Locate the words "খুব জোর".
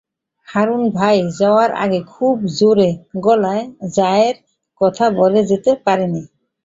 2.13-2.79